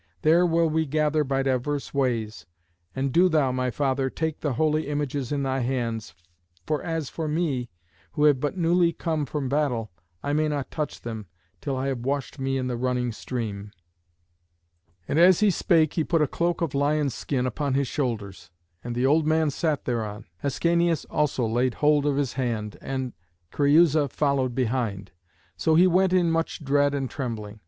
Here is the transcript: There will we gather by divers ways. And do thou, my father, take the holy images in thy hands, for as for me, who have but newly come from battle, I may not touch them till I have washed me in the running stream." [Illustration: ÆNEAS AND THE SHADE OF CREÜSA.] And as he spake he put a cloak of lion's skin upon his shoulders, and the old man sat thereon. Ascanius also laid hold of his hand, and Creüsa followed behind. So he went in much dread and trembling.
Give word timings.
There 0.23 0.47
will 0.47 0.67
we 0.67 0.87
gather 0.87 1.23
by 1.23 1.43
divers 1.43 1.93
ways. 1.93 2.47
And 2.95 3.11
do 3.13 3.29
thou, 3.29 3.51
my 3.51 3.69
father, 3.69 4.09
take 4.09 4.39
the 4.39 4.53
holy 4.53 4.87
images 4.87 5.31
in 5.31 5.43
thy 5.43 5.59
hands, 5.59 6.15
for 6.65 6.81
as 6.81 7.07
for 7.07 7.27
me, 7.27 7.69
who 8.13 8.23
have 8.23 8.39
but 8.39 8.57
newly 8.57 8.93
come 8.93 9.27
from 9.27 9.47
battle, 9.47 9.91
I 10.23 10.33
may 10.33 10.47
not 10.47 10.71
touch 10.71 11.01
them 11.01 11.27
till 11.61 11.77
I 11.77 11.85
have 11.89 11.99
washed 11.99 12.39
me 12.39 12.57
in 12.57 12.65
the 12.65 12.77
running 12.77 13.11
stream." 13.11 13.69
[Illustration: 15.07 15.07
ÆNEAS 15.07 15.07
AND 15.07 15.07
THE 15.07 15.07
SHADE 15.07 15.07
OF 15.07 15.07
CREÜSA.] 15.07 15.09
And 15.09 15.19
as 15.29 15.39
he 15.41 15.51
spake 15.51 15.93
he 15.93 16.03
put 16.03 16.21
a 16.23 16.27
cloak 16.27 16.61
of 16.63 16.73
lion's 16.73 17.13
skin 17.13 17.45
upon 17.45 17.73
his 17.75 17.87
shoulders, 17.87 18.49
and 18.83 18.95
the 18.95 19.05
old 19.05 19.27
man 19.27 19.51
sat 19.51 19.85
thereon. 19.85 20.25
Ascanius 20.43 21.05
also 21.11 21.45
laid 21.45 21.75
hold 21.75 22.07
of 22.07 22.15
his 22.17 22.33
hand, 22.33 22.75
and 22.81 23.13
Creüsa 23.51 24.09
followed 24.09 24.55
behind. 24.55 25.11
So 25.55 25.75
he 25.75 25.85
went 25.85 26.11
in 26.11 26.31
much 26.31 26.63
dread 26.65 26.95
and 26.95 27.07
trembling. 27.07 27.59